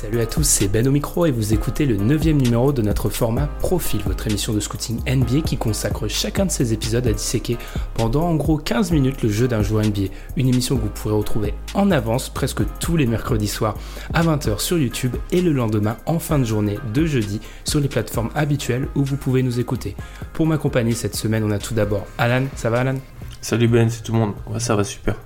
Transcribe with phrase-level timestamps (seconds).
[0.00, 3.10] Salut à tous, c'est Ben au micro et vous écoutez le neuvième numéro de notre
[3.10, 7.58] format Profil, votre émission de scouting NBA qui consacre chacun de ses épisodes à disséquer
[7.92, 10.10] pendant en gros 15 minutes le jeu d'un joueur NBA.
[10.38, 13.76] Une émission que vous pourrez retrouver en avance presque tous les mercredis soirs
[14.14, 17.88] à 20h sur YouTube et le lendemain en fin de journée de jeudi sur les
[17.88, 19.96] plateformes habituelles où vous pouvez nous écouter.
[20.32, 22.46] Pour m'accompagner cette semaine, on a tout d'abord Alan.
[22.56, 22.96] Ça va Alan?
[23.42, 24.32] Salut Ben, c'est tout le monde.
[24.46, 25.16] Ouais, ça va super.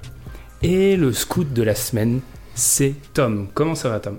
[0.62, 2.22] Et le scout de la semaine,
[2.56, 3.46] c'est Tom.
[3.54, 4.18] Comment ça va Tom?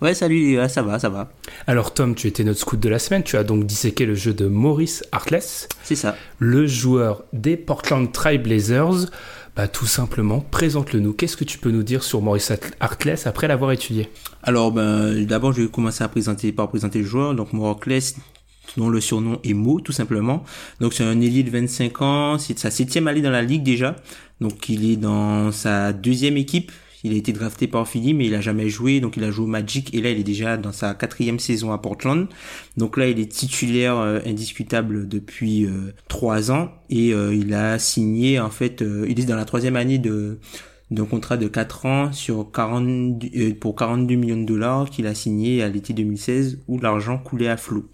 [0.00, 1.30] Ouais, salut, ça va, ça va.
[1.66, 4.32] Alors Tom, tu étais notre scout de la semaine, tu as donc disséqué le jeu
[4.32, 5.68] de Maurice Hartless.
[5.82, 6.16] C'est ça.
[6.38, 9.10] Le joueur des Portland Trail Blazers.
[9.56, 11.12] Bah, tout simplement, présente-le nous.
[11.12, 14.08] Qu'est-ce que tu peux nous dire sur Maurice Hartless après l'avoir étudié?
[14.42, 17.34] Alors, ben, d'abord, je vais commencer à présenter, par présenter le joueur.
[17.34, 18.16] Donc, Maurice Hartless,
[18.78, 20.44] dont le surnom est Mo, tout simplement.
[20.80, 22.38] Donc, c'est un élite de 25 ans.
[22.38, 23.96] C'est sa septième année dans la ligue déjà.
[24.40, 26.72] Donc, il est dans sa deuxième équipe.
[27.04, 29.00] Il a été drafté par Philly, mais il a jamais joué.
[29.00, 31.72] Donc il a joué au Magic et là il est déjà dans sa quatrième saison
[31.72, 32.28] à Portland.
[32.76, 37.78] Donc là il est titulaire euh, indiscutable depuis euh, trois ans et euh, il a
[37.78, 38.84] signé en fait.
[39.08, 40.38] il est dans la troisième année de
[40.90, 43.22] d'un contrat de 4 ans sur 40,
[43.60, 47.56] pour 42 millions de dollars qu'il a signé à l'été 2016 où l'argent coulait à
[47.56, 47.84] flot.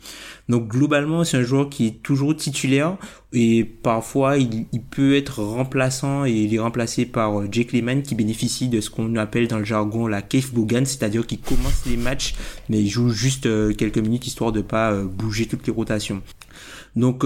[0.48, 2.96] Donc globalement, c'est un joueur qui est toujours titulaire
[3.32, 8.14] et parfois il, peut être remplaçant et il est remplacé par euh, Jake Lehman qui
[8.14, 11.96] bénéficie de ce qu'on appelle dans le jargon la cave Bogan, c'est-à-dire qu'il commence les
[11.96, 12.34] matchs
[12.68, 16.22] mais il joue juste euh, quelques minutes histoire de pas euh, bouger toutes les rotations.
[16.94, 17.24] Donc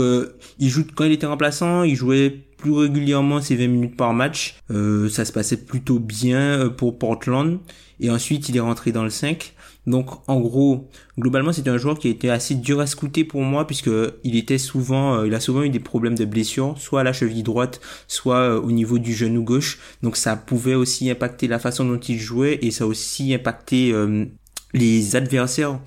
[0.59, 4.57] il joue quand il était remplaçant, il jouait plus régulièrement ces 20 minutes par match.
[4.71, 7.59] Euh, ça se passait plutôt bien euh, pour Portland.
[7.99, 9.55] Et ensuite, il est rentré dans le 5.
[9.87, 13.43] Donc, en gros, globalement, c'était un joueur qui a été assez dur à scouter pour
[13.43, 13.91] moi puisque
[14.25, 17.13] il était souvent, euh, il a souvent eu des problèmes de blessure, soit à la
[17.13, 19.79] cheville droite, soit au niveau du genou gauche.
[20.03, 23.95] Donc, ça pouvait aussi impacter la façon dont il jouait et ça aussi impacté
[24.73, 25.81] les adversaires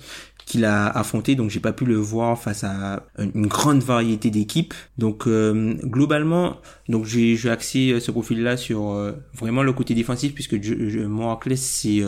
[0.46, 4.74] qu'il a affronté, donc j'ai pas pu le voir face à une grande variété d'équipes.
[4.98, 10.34] Donc euh, globalement, donc j'ai axé euh, ce profil-là sur euh, vraiment le côté défensif
[10.34, 12.02] puisque je, je, c'est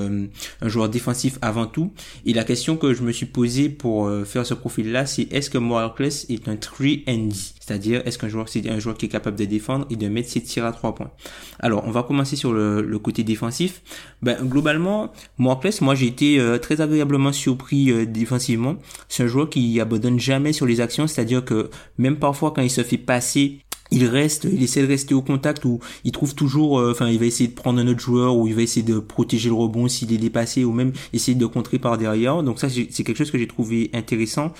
[0.60, 1.92] un joueur défensif avant tout.
[2.24, 5.58] Et la question que je me suis posée pour faire ce profil-là, c'est est-ce que
[5.58, 7.30] Moacles est un 3 and
[7.66, 10.28] c'est-à-dire, est-ce qu'un joueur, c'est un joueur qui est capable de défendre et de mettre
[10.28, 11.10] ses tirs à trois points?
[11.58, 13.82] Alors, on va commencer sur le, côté défensif.
[14.22, 18.06] Ben, globalement, Morclès, moi, j'ai été euh, très agréablement surpris euh,
[19.08, 22.70] C'est un joueur qui abandonne jamais sur les actions, c'est-à-dire que même parfois quand il
[22.70, 23.60] se fait passer,
[23.90, 27.18] il reste, il essaie de rester au contact ou il trouve toujours, euh, enfin, il
[27.18, 29.88] va essayer de prendre un autre joueur ou il va essayer de protéger le rebond
[29.88, 32.42] s'il est dépassé ou même essayer de contrer par derrière.
[32.42, 34.52] Donc ça, c'est quelque chose que j'ai trouvé intéressant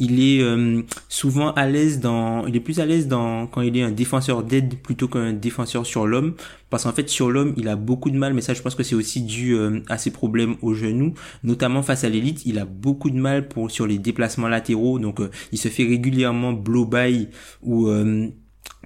[0.00, 3.76] il est euh, souvent à l'aise dans, il est plus à l'aise dans quand il
[3.76, 6.34] est un défenseur d'aide plutôt qu'un défenseur sur l'homme,
[6.70, 8.82] parce qu'en fait sur l'homme il a beaucoup de mal, mais ça je pense que
[8.82, 12.64] c'est aussi dû euh, à ses problèmes au genou, notamment face à l'élite, il a
[12.64, 16.86] beaucoup de mal pour sur les déplacements latéraux, donc euh, il se fait régulièrement blow
[16.86, 17.28] by
[17.62, 17.88] ou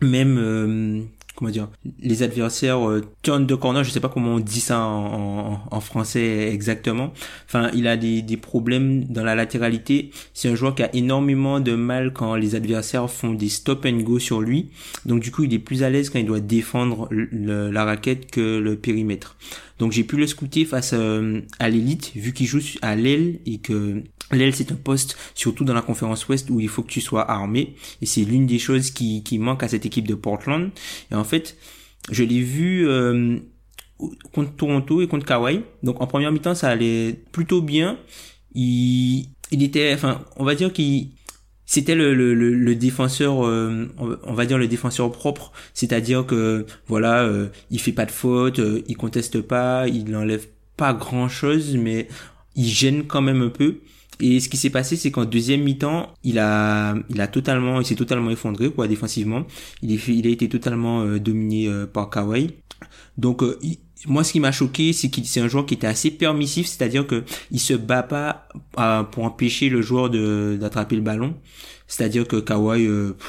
[0.02, 1.68] même comment dire
[2.00, 6.50] les adversaires euh, turn de corner je sais pas comment on dit ça en, français
[6.52, 7.12] exactement.
[7.46, 10.10] Enfin il a des, des problèmes dans la latéralité.
[10.32, 13.98] C'est un joueur qui a énormément de mal quand les adversaires font des stop and
[13.98, 14.70] go sur lui.
[15.04, 18.58] Donc du coup il est plus à l'aise quand il doit défendre la raquette que
[18.58, 19.36] le périmètre.
[19.78, 23.58] Donc j'ai pu le scouter face euh, à l'élite vu qu'il joue à l'aile et
[23.58, 24.02] que
[24.34, 27.30] L'aile, c'est un poste, surtout dans la conférence Ouest, où il faut que tu sois
[27.30, 27.76] armé.
[28.02, 30.70] Et c'est l'une des choses qui, qui manque à cette équipe de Portland.
[31.10, 31.56] Et en fait,
[32.10, 33.38] je l'ai vu euh,
[34.32, 35.62] contre Toronto et contre Kawhi.
[35.82, 37.98] Donc en première mi-temps, ça allait plutôt bien.
[38.54, 41.10] Il, il était, enfin, on va dire qu'il
[41.66, 47.22] c'était le, le, le, défenseur euh, on va dire le défenseur propre c'est-à-dire que voilà
[47.22, 50.46] euh, il fait pas de faute euh, il conteste pas il n'enlève
[50.76, 52.08] pas grand chose mais
[52.54, 53.78] il gêne quand même un peu
[54.20, 57.86] et ce qui s'est passé, c'est qu'en deuxième mi-temps, il a, il a totalement, il
[57.86, 59.44] s'est totalement effondré, quoi, défensivement.
[59.82, 62.50] Il a été totalement euh, dominé euh, par Kawhi.
[63.18, 63.58] Donc, euh,
[64.06, 67.06] moi, ce qui m'a choqué, c'est qu'il c'est un joueur qui était assez permissif, c'est-à-dire
[67.06, 68.48] que il se bat pas
[69.12, 71.34] pour empêcher le joueur de d'attraper le ballon.
[71.86, 72.88] C'est-à-dire que Kawhi,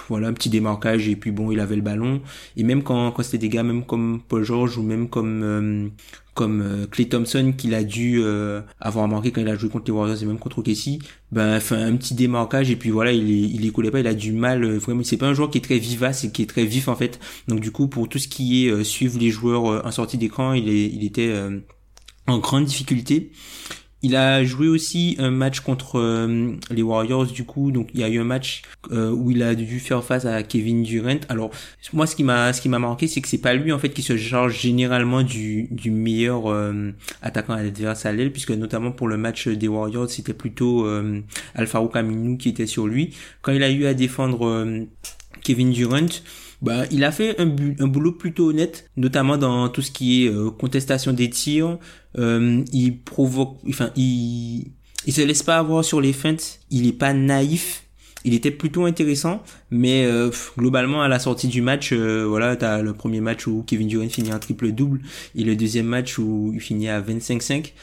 [0.10, 2.22] voilà, un petit démarquage et puis bon, il avait le ballon.
[2.58, 5.92] Et même quand, quand c'était des gars, même comme Paul George ou même comme
[6.36, 9.86] comme euh, Clay Thompson qu'il a dû euh, avoir marqué quand il a joué contre
[9.88, 11.00] les Warriors et même contre OKC,
[11.32, 14.34] ben fait un petit démarquage et puis voilà, il il est pas, il a du
[14.34, 15.02] mal vraiment.
[15.04, 17.20] C'est pas un joueur qui est très vivace et qui est très vif en fait.
[17.48, 20.70] Donc du coup, pour tout ce qui est suivre les joueurs en sortie d'écran, il
[20.70, 21.34] est, il était
[22.28, 23.32] en grande difficulté.
[24.06, 28.04] Il a joué aussi un match contre euh, les Warriors du coup, donc il y
[28.04, 28.62] a eu un match
[28.92, 31.22] euh, où il a dû faire face à Kevin Durant.
[31.28, 31.50] Alors
[31.92, 33.90] moi ce qui m'a ce qui m'a marqué c'est que c'est pas lui en fait
[33.90, 36.92] qui se charge généralement du du meilleur euh,
[37.24, 41.22] attaquant adverse à l'aile puisque notamment pour le match des Warriors c'était plutôt euh,
[41.56, 43.10] Alfaro Camino qui était sur lui.
[43.42, 44.86] Quand il a eu à défendre
[45.42, 46.22] Kevin Durant,
[46.62, 47.48] bah, il a fait un,
[47.80, 51.78] un, boulot plutôt honnête, notamment dans tout ce qui est euh, contestation des tirs.
[52.18, 54.72] Euh, il provoque, enfin, il,
[55.06, 56.60] il se laisse pas avoir sur les feintes.
[56.72, 57.84] Il est pas naïf.
[58.24, 62.81] Il était plutôt intéressant, mais euh, globalement à la sortie du match, euh, voilà, t'as
[62.81, 65.01] le premier match où Kevin Durant finit un triple double
[65.36, 67.74] et le deuxième match où il finit à 25-5.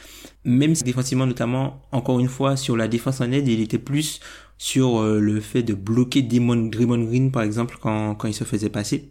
[0.43, 4.19] Même si défensivement, notamment, encore une fois, sur la défense en aide, il était plus
[4.63, 8.69] sur euh, le fait de bloquer Draymond Green par exemple quand, quand il se faisait
[8.69, 9.09] passer.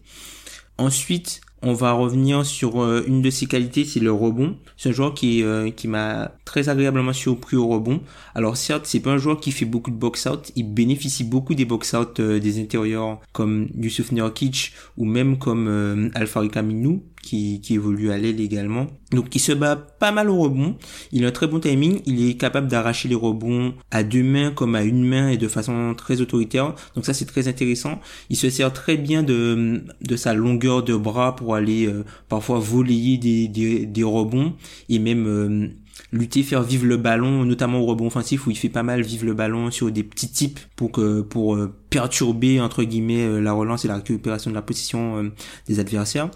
[0.79, 4.57] Ensuite, on va revenir sur euh, une de ses qualités, c'est le rebond.
[4.77, 8.01] C'est un joueur qui, euh, qui m'a très agréablement surpris au rebond.
[8.33, 11.65] Alors certes, c'est pas un joueur qui fait beaucoup de box-out, il bénéficie beaucoup des
[11.65, 18.17] box-out des intérieurs comme Yusuf Nurkic ou même comme Alfari Kaminou qui, qui évolue à
[18.17, 18.87] l'aile également.
[19.11, 20.75] Donc il se bat pas mal au rebond.
[21.11, 22.01] Il a un très bon timing.
[22.05, 25.47] Il est capable d'arracher les rebonds à deux mains comme à une main et de
[25.47, 26.75] façon très autoritaire.
[26.95, 27.99] Donc ça c'est très intéressant.
[28.29, 32.59] Il se sert très bien de, de sa longueur de bras pour aller euh, parfois
[32.59, 34.53] voler des, des, des, rebonds
[34.89, 35.67] et même euh,
[36.11, 39.25] lutter, faire vivre le ballon, notamment au rebond offensif où il fait pas mal vivre
[39.25, 43.85] le ballon sur des petits types pour que pour euh, perturber entre guillemets la relance
[43.85, 45.31] et la récupération de la position
[45.67, 46.29] des adversaires.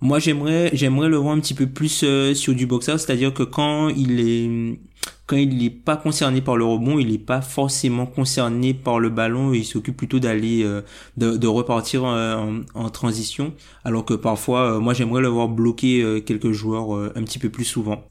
[0.00, 3.42] Moi, j'aimerais, j'aimerais le voir un petit peu plus euh, sur du boxer, c'est-à-dire que
[3.42, 4.78] quand il est,
[5.26, 9.08] quand il n'est pas concerné par le rebond, il n'est pas forcément concerné par le
[9.10, 10.82] ballon, il s'occupe plutôt d'aller, euh,
[11.16, 16.22] de, de, repartir en, en, transition, alors que parfois, euh, moi, j'aimerais le voir bloquer
[16.24, 18.04] quelques joueurs un petit peu plus souvent.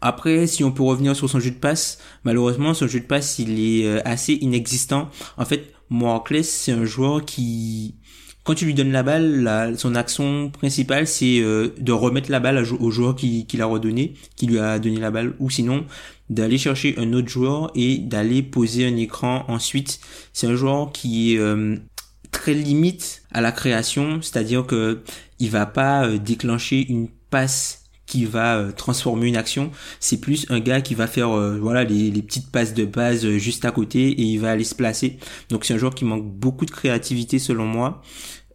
[0.00, 3.40] Après, si on peut revenir sur son jeu de passe, malheureusement, son jeu de passe,
[3.40, 5.08] il est assez inexistant.
[5.36, 7.96] En fait, Morakles, c'est un joueur qui
[8.44, 12.62] quand tu lui donnes la balle, son action principale, c'est euh, de remettre la balle
[12.78, 15.86] au joueur qui, l'a redonné, qui lui a donné la balle, ou sinon
[16.28, 19.98] d'aller chercher un autre joueur et d'aller poser un écran ensuite.
[20.34, 21.76] C'est un joueur qui est euh,
[22.30, 25.00] très limite à la création, c'est-à-dire que
[25.38, 30.60] il va pas euh, déclencher une passe qui va transformer une action, c'est plus un
[30.60, 34.38] gars qui va faire voilà les, petites passes de base juste à côté et il
[34.38, 35.18] va aller se placer.
[35.48, 38.02] Donc c'est un joueur qui manque beaucoup de créativité selon moi.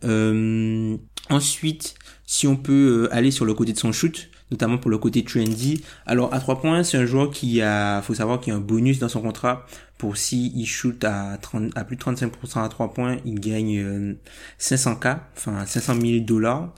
[0.04, 0.98] Euh,
[1.30, 4.98] ensuite, si on peut euh, aller sur le côté de son shoot, notamment pour le
[4.98, 5.84] côté trendy.
[6.06, 8.62] Alors à 3 points, c'est un joueur qui a, faut savoir qu'il y a un
[8.62, 9.66] bonus dans son contrat
[9.98, 14.16] pour si il shoot à 30, à plus de 35% à 3 points, il gagne
[14.60, 16.74] 500k, euh, enfin 500 000 dollars.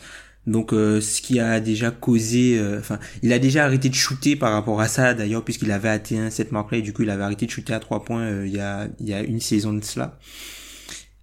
[0.48, 4.82] Donc ce qui a déjà causé, enfin il a déjà arrêté de shooter par rapport
[4.82, 7.52] à ça d'ailleurs puisqu'il avait atteint cette marque-là et du coup il avait arrêté de
[7.52, 10.18] shooter à 3 points il y a y a une saison de cela.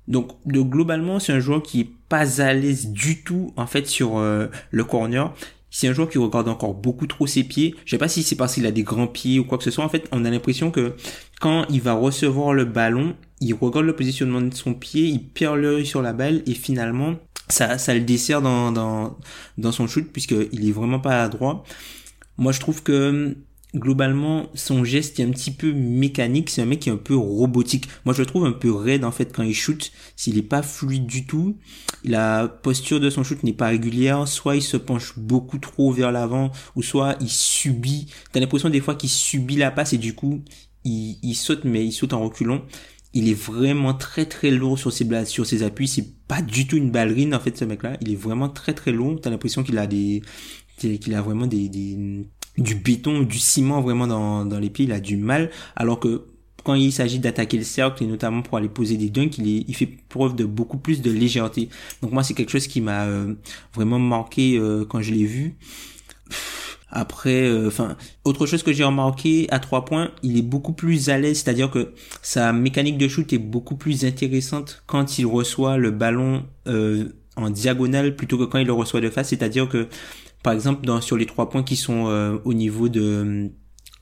[0.08, 4.18] Donc, globalement, c'est un joueur qui est pas à l'aise du tout en fait sur
[4.18, 5.34] euh, le corner.
[5.70, 7.74] C'est un joueur qui regarde encore beaucoup trop ses pieds.
[7.84, 9.70] Je sais pas si c'est parce qu'il a des grands pieds ou quoi que ce
[9.70, 9.84] soit.
[9.84, 10.94] En fait, on a l'impression que
[11.40, 15.58] quand il va recevoir le ballon, il regarde le positionnement de son pied, il perd
[15.58, 17.16] l'œil sur la balle et finalement,
[17.48, 19.18] ça, ça le dessert dans, dans,
[19.56, 21.64] dans son shoot puisqu'il est vraiment pas à droit.
[22.36, 23.36] Moi, je trouve que
[23.74, 26.50] globalement son geste est un petit peu mécanique.
[26.50, 27.88] C'est un mec qui est un peu robotique.
[28.04, 29.92] Moi je le trouve un peu raide en fait quand il shoot.
[30.16, 31.56] S'il est pas fluide du tout
[32.04, 34.26] la posture de son shoot n'est pas régulière.
[34.26, 38.06] Soit il se penche beaucoup trop vers l'avant ou soit il subit.
[38.32, 40.42] T'as l'impression des fois qu'il subit la passe et du coup
[40.84, 42.62] il, il saute mais il saute en reculant.
[43.14, 45.88] Il est vraiment très très lourd sur ses sur ses appuis
[46.28, 48.92] pas du tout une ballerine en fait ce mec là il est vraiment très très
[48.92, 50.22] lourd t'as l'impression qu'il a des
[50.78, 51.68] qu'il a vraiment des,
[52.58, 56.26] du béton, du ciment vraiment dans, dans les pieds, il a du mal, alors que
[56.64, 59.88] quand il s'agit d'attaquer le cercle et notamment pour aller poser des dunks, il fait
[60.08, 61.68] preuve de beaucoup plus de légèreté.
[62.02, 63.34] Donc moi c'est quelque chose qui m'a euh,
[63.74, 65.54] vraiment marqué euh, quand je l'ai vu.
[66.90, 71.10] Après, euh, enfin, autre chose que j'ai remarqué à trois points, il est beaucoup plus
[71.10, 71.92] à l'aise, c'est-à-dire que
[72.22, 76.44] sa mécanique de shoot est beaucoup plus intéressante quand il reçoit le ballon
[77.36, 79.88] en diagonale plutôt que quand il le reçoit de face, c'est-à-dire que
[80.42, 83.50] par exemple dans sur les trois points qui sont euh, au niveau de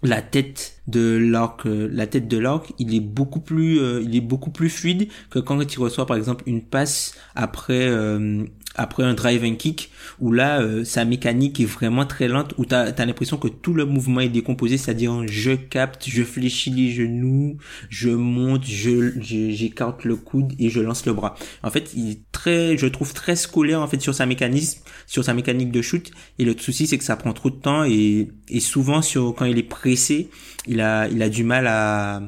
[0.02, 4.14] la tête de l'arc euh, la tête de l'arc il est beaucoup plus euh, il
[4.14, 8.44] est beaucoup plus fluide que quand il reçoit par exemple une passe après euh,
[8.76, 9.90] après un drive and kick
[10.20, 13.74] où là euh, sa mécanique est vraiment très lente où tu as, l'impression que tout
[13.74, 17.56] le mouvement est décomposé c'est-à-dire je capte je fléchis les genoux
[17.88, 21.34] je monte je j'écarte le coude et je lance le bras.
[21.62, 25.24] En fait il est très je trouve très scolaire en fait sur sa mécanisme sur
[25.24, 28.28] sa mécanique de shoot et le souci c'est que ça prend trop de temps et,
[28.48, 30.28] et souvent sur quand il est pressé
[30.66, 32.22] il a il a du mal à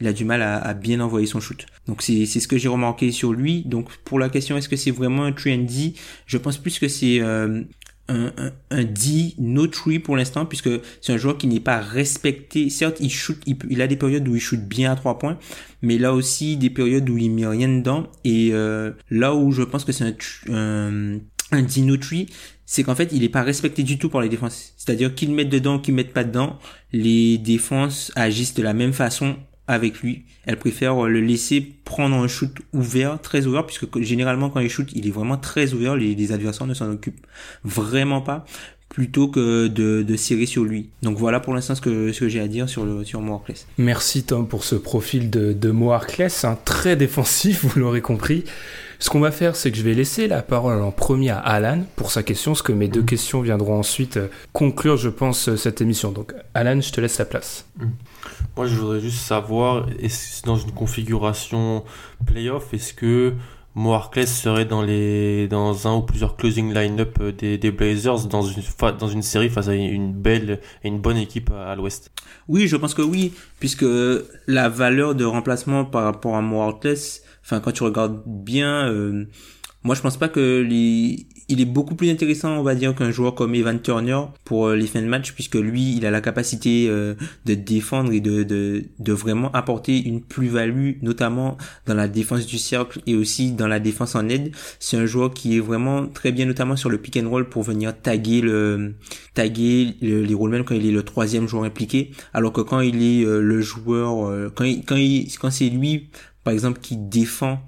[0.00, 1.66] il a du mal à, à bien envoyer son shoot.
[1.86, 3.62] Donc c'est c'est ce que j'ai remarqué sur lui.
[3.64, 5.93] Donc pour la question est-ce que c'est vraiment un trendy?
[6.26, 7.62] Je pense plus que c'est euh,
[8.08, 10.70] un, un, un pour l'instant puisque
[11.00, 12.70] c'est un joueur qui n'est pas respecté.
[12.70, 15.38] Certes il shoot il, a des périodes où il shoot bien à trois points
[15.82, 18.10] mais là aussi des périodes où il met rien dedans.
[18.24, 20.14] Et euh, là où je pense que c'est un,
[20.52, 21.18] un,
[21.52, 21.66] un
[22.66, 24.74] c'est qu'en fait il est pas respecté du tout par les défenses.
[24.76, 26.58] C'est à dire qu'ils mettent dedans ou qu'ils mettent pas dedans
[26.92, 29.36] les défenses agissent de la même façon
[29.66, 30.24] avec lui.
[30.44, 34.90] Elle préfère le laisser prendre un shoot ouvert, très ouvert, puisque généralement quand il shoot,
[34.94, 37.26] il est vraiment très ouvert, les, adversaires ne s'en occupent
[37.64, 38.44] vraiment pas,
[38.94, 40.88] plutôt que de, de serrer sur lui.
[41.02, 43.66] Donc voilà pour l'instant ce que, ce que j'ai à dire sur, le, sur Moarkless.
[43.76, 48.44] Merci Tom pour ce profil de, de Moarkless, hein, très défensif, vous l'aurez compris.
[49.00, 51.82] Ce qu'on va faire, c'est que je vais laisser la parole en premier à Alan
[51.96, 53.06] pour sa question, parce que mes deux mhm.
[53.06, 56.12] questions viendront ensuite euh, conclure, je pense, cette émission.
[56.12, 57.66] Donc Alan, je te laisse la place.
[57.80, 57.90] Mhm.
[58.56, 61.82] Moi, je voudrais juste savoir, est dans une configuration
[62.26, 63.32] playoff, est-ce que
[63.74, 68.42] Moarkless serait dans les dans un ou plusieurs closing line-up euh, des, des, Blazers dans
[68.42, 68.62] une
[68.98, 72.12] dans une série face à une belle et une bonne équipe à, l'Ouest.
[72.46, 73.86] Oui, je pense que oui, puisque
[74.46, 79.26] la valeur de remplacement par rapport à Moarkless, enfin quand tu regardes bien, euh,
[79.84, 83.10] moi je pense pas que les il est beaucoup plus intéressant, on va dire, qu'un
[83.10, 86.20] joueur comme Evan Turner pour euh, les fins de match, puisque lui, il a la
[86.20, 87.14] capacité euh,
[87.44, 92.58] de défendre et de, de, de vraiment apporter une plus-value, notamment dans la défense du
[92.58, 94.52] cercle et aussi dans la défense en aide.
[94.78, 97.62] C'est un joueur qui est vraiment très bien, notamment sur le pick and roll, pour
[97.62, 98.94] venir taguer le
[99.34, 103.24] taguer les rollmen quand il est le troisième joueur impliqué, alors que quand il est
[103.24, 106.08] euh, le joueur, quand il, quand il, quand c'est lui,
[106.42, 107.60] par exemple, qui défend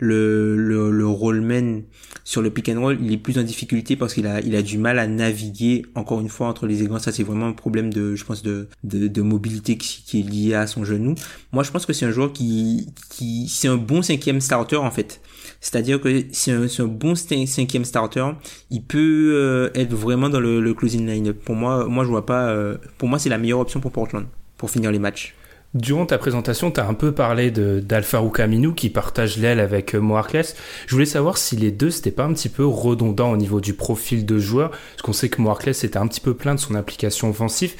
[0.00, 1.82] le, le, le rollman
[2.24, 4.62] sur le pick and roll, il est plus en difficulté parce qu'il a, il a
[4.62, 6.98] du mal à naviguer encore une fois entre les aigants.
[6.98, 10.22] Ça, c'est vraiment un problème de, je pense, de, de, de mobilité qui, qui, est
[10.22, 11.14] lié à son genou.
[11.52, 14.90] Moi, je pense que c'est un joueur qui, qui, c'est un bon cinquième starter en
[14.90, 15.20] fait.
[15.60, 18.24] C'est-à-dire que c'est un, un, bon cinquième starter.
[18.70, 21.32] Il peut euh, être vraiment dans le, le closing line.
[21.32, 22.48] Pour moi, moi, je vois pas.
[22.48, 24.26] Euh, pour moi, c'est la meilleure option pour Portland
[24.56, 25.34] pour finir les matchs.
[25.74, 30.00] Durant ta présentation, tu as un peu parlé d'Alpha Kaminou qui partage l'aile avec euh,
[30.00, 30.56] Moarkless.
[30.88, 33.74] Je voulais savoir si les deux, c'était pas un petit peu redondant au niveau du
[33.74, 36.74] profil de joueur, parce qu'on sait que Moarkless était un petit peu plein de son
[36.74, 37.74] application offensive.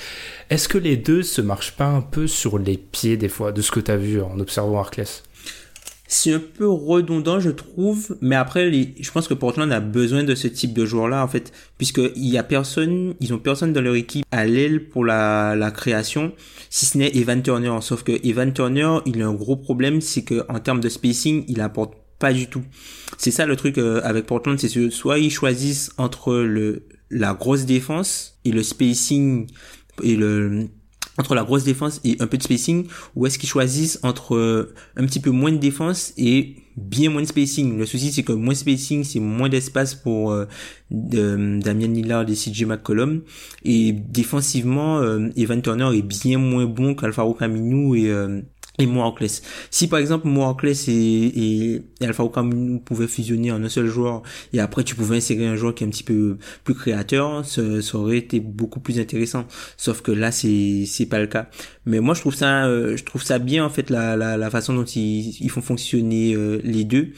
[0.51, 3.61] Est-ce que les deux se marchent pas un peu sur les pieds des fois, de
[3.61, 5.25] ce que tu as vu en observant Moarkless
[6.13, 8.17] c'est un peu redondant, je trouve.
[8.21, 11.53] Mais après, je pense que Portland a besoin de ce type de joueur-là, en fait,
[11.79, 15.55] puisque il y a personne, ils ont personne dans leur équipe à l'aile pour la,
[15.55, 16.33] la création,
[16.69, 17.79] si ce n'est Evan Turner.
[17.81, 21.45] Sauf que Evan Turner, il a un gros problème, c'est que en termes de spacing,
[21.47, 22.65] il apporte pas du tout.
[23.17, 27.35] C'est ça le truc euh, avec Portland, c'est que soit ils choisissent entre le la
[27.35, 29.49] grosse défense et le spacing
[30.03, 30.69] et le
[31.21, 34.75] entre la grosse défense et un peu de spacing ou est-ce qu'ils choisissent entre euh,
[34.97, 37.79] un petit peu moins de défense et bien moins de spacing?
[37.79, 40.47] Le souci c'est que moins de spacing c'est moins d'espace pour euh,
[40.91, 43.23] Damien Lillard et CJ McCollum.
[43.65, 48.11] Et défensivement euh, Evan Turner est bien moins bon qu'Alfaro Camino et
[48.81, 49.43] et Moarkless.
[49.71, 54.23] Si par exemple Moarkless et, et, et Alpha Okamu pouvaient fusionner en un seul joueur
[54.53, 57.63] et après tu pouvais insérer un joueur qui est un petit peu plus créateur, ça,
[57.95, 59.47] aurait été beaucoup plus intéressant.
[59.77, 61.49] Sauf que là c'est c'est pas le cas.
[61.87, 64.51] Mais moi je trouve ça euh, je trouve ça bien en fait la la, la
[64.51, 67.13] façon dont ils, ils font fonctionner euh, les deux.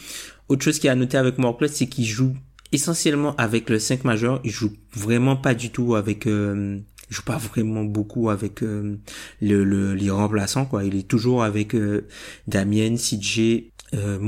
[0.48, 2.34] Autre chose qui est à noter avec Moarkless c'est qu'il joue
[2.72, 6.78] essentiellement avec le 5 majeur, il joue vraiment pas du tout avec euh,
[7.12, 8.96] il joue pas vraiment beaucoup avec euh,
[9.42, 10.84] le, le, les remplaçants quoi.
[10.84, 12.06] Il est toujours avec euh,
[12.48, 13.64] Damien, CJ,
[13.94, 14.18] euh,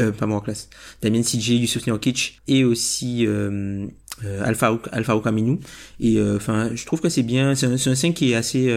[0.00, 0.68] euh, pas Moorclass,
[1.00, 3.86] Damien, CJ, Yusuf Nurkic et aussi euh,
[4.42, 5.60] Alpha Alpha Okaminou.
[6.00, 7.54] Et enfin, je trouve que c'est bien.
[7.54, 8.74] C'est un, un 5 qui est assez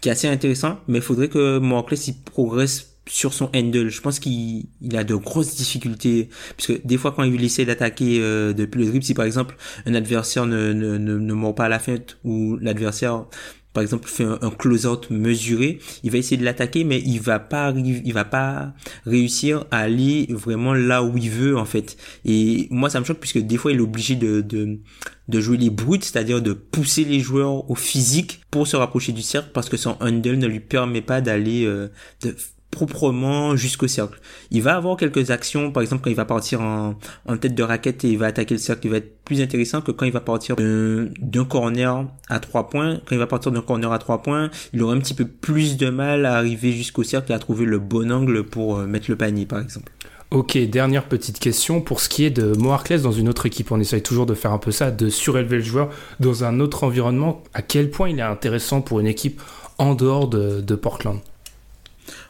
[0.00, 3.88] qui est assez intéressant, mais il faudrait que Moorclass il progresse sur son handle.
[3.88, 8.18] Je pense qu'il il a de grosses difficultés puisque des fois quand il essaie d'attaquer
[8.20, 11.64] euh, depuis le dribble, si par exemple un adversaire ne, ne, ne, ne mord pas
[11.64, 13.24] à la fête ou l'adversaire
[13.72, 17.72] par exemple fait un, close-out mesuré, il va essayer de l'attaquer, mais il va pas
[17.72, 18.74] il va pas
[19.06, 21.96] réussir à aller vraiment là où il veut en fait.
[22.24, 24.80] Et moi ça me choque puisque des fois il est obligé de de,
[25.28, 29.22] de jouer les brutes, c'est-à-dire de pousser les joueurs au physique pour se rapprocher du
[29.22, 31.88] cercle parce que son handle ne lui permet pas d'aller euh,
[32.22, 32.34] de
[32.70, 34.18] proprement jusqu'au cercle.
[34.50, 36.94] Il va avoir quelques actions, par exemple quand il va partir en,
[37.40, 39.90] tête de raquette et il va attaquer le cercle, il va être plus intéressant que
[39.90, 43.00] quand il va partir d'un corner à trois points.
[43.06, 45.76] Quand il va partir d'un corner à trois points, il aura un petit peu plus
[45.76, 49.10] de mal à arriver jusqu'au cercle et à trouver le bon angle pour euh, mettre
[49.10, 49.92] le panier par exemple.
[50.30, 52.72] Ok, dernière petite question pour ce qui est de Mo
[53.02, 53.72] dans une autre équipe.
[53.72, 56.84] On essaye toujours de faire un peu ça, de surélever le joueur dans un autre
[56.84, 57.42] environnement.
[57.52, 59.42] À quel point il est intéressant pour une équipe
[59.78, 61.18] en dehors de, de Portland?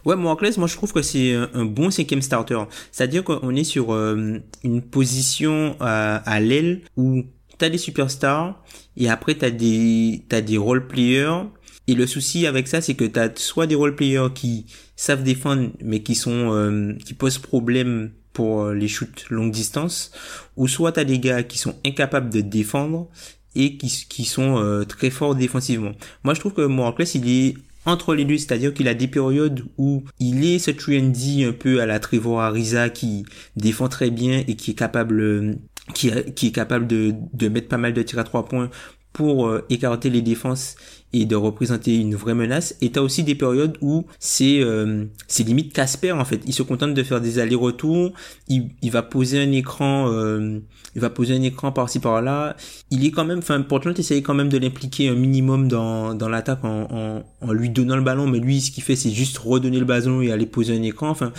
[0.05, 2.59] Ouais, moi je trouve que c'est un bon cinquième starter.
[2.93, 7.25] C'est-à-dire qu'on est sur euh, une position à, l'aile où
[7.59, 8.63] t'as des superstars
[8.97, 11.45] et après t'as des t'as des role players.
[11.87, 14.67] Et le souci avec ça, c'est que t'as soit des role players qui
[14.97, 20.13] savent défendre mais qui sont euh, qui posent problème pour euh, les shoots longue distance,
[20.57, 23.09] ou soit t'as des gars qui sont incapables de défendre
[23.57, 25.91] et qui, qui sont très forts défensivement.
[26.23, 27.55] Moi, je trouve que Morales, il est
[27.87, 31.81] entre les deux, c'est-à-dire qu'il a des périodes où il est ce trendy un peu
[31.81, 33.25] à la Trevor Ariza qui
[33.57, 35.57] défend très bien et qui est capable
[35.95, 38.71] qui, qui est capable de mettre pas mal de tirs à trois points
[39.13, 40.77] pour euh, écarter les défenses
[41.13, 42.77] et de représenter une vraie menace.
[42.81, 46.41] Et t'as aussi des périodes où c'est euh, c'est limite Casper en fait.
[46.47, 48.13] Il se contente de faire des allers-retours.
[48.49, 50.61] Il, il va poser un écran, euh,
[50.95, 52.57] il va poser un écran par-ci par-là.
[52.93, 56.29] Il est quand même, enfin Portland essaye quand même de l'impliquer un minimum dans dans
[56.29, 59.39] l'attaque en, en, en lui donnant le ballon, mais lui ce qu'il fait c'est juste
[59.39, 61.11] redonner le ballon et aller poser un écran.
[61.11, 61.33] Enfin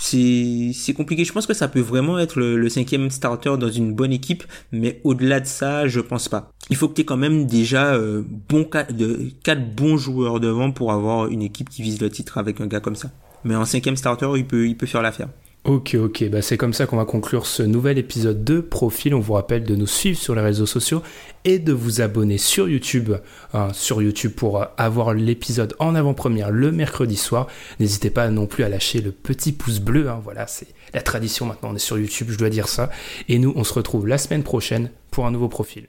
[0.00, 1.24] c'est c'est compliqué.
[1.26, 4.44] Je pense que ça peut vraiment être le, le cinquième starter dans une bonne équipe,
[4.72, 6.55] mais au-delà de ça, je pense pas.
[6.68, 10.92] Il faut que tu quand même déjà euh, bon de quatre bons joueurs devant pour
[10.92, 13.10] avoir une équipe qui vise le titre avec un gars comme ça.
[13.44, 15.28] Mais en cinquième starter, il peut, il peut faire l'affaire.
[15.66, 19.16] Ok, ok, bah c'est comme ça qu'on va conclure ce nouvel épisode de Profil.
[19.16, 21.02] On vous rappelle de nous suivre sur les réseaux sociaux
[21.44, 23.14] et de vous abonner sur YouTube,
[23.52, 27.48] hein, sur YouTube pour euh, avoir l'épisode en avant-première le mercredi soir.
[27.80, 30.08] N'hésitez pas non plus à lâcher le petit pouce bleu.
[30.08, 31.70] Hein, voilà, c'est la tradition maintenant.
[31.72, 32.88] On est sur YouTube, je dois dire ça.
[33.28, 35.88] Et nous, on se retrouve la semaine prochaine pour un nouveau profil.